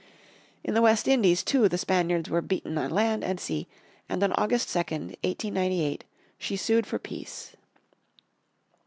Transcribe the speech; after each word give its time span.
In 0.63 0.73
the 0.73 0.81
West 0.81 1.07
Indies 1.07 1.43
too 1.43 1.69
the 1.69 1.77
Spaniards 1.77 2.27
were 2.27 2.41
beaten 2.41 2.75
on 2.79 2.89
land 2.89 3.23
and 3.23 3.39
sea 3.39 3.67
and 4.09 4.23
on 4.23 4.33
August 4.33 4.67
2nd, 4.67 5.09
1898, 5.23 6.05
she 6.39 6.55
sued 6.55 6.87
for 6.87 6.97
peace. 6.97 7.55